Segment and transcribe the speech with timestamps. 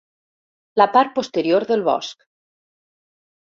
[0.83, 2.29] La part posterior del bosc.